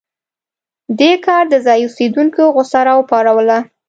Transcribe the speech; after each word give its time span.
دې 0.99 1.11
کار 1.25 1.43
د 1.49 1.55
ځايي 1.65 1.83
اوسېدونکو 1.87 2.41
غوسه 2.55 2.79
راوپاروله. 2.87 3.57